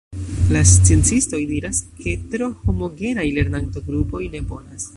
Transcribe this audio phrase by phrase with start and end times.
[0.53, 4.89] La sciencistoj diras, ke tro homogenaj lernanto-grupoj ne bonas.